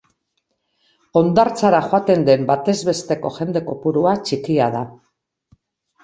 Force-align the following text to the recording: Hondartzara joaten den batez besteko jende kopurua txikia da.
Hondartzara 1.19 1.81
joaten 1.91 2.23
den 2.29 2.47
batez 2.51 2.75
besteko 2.87 3.31
jende 3.35 3.61
kopurua 3.67 4.15
txikia 4.23 4.71
da. 4.77 4.81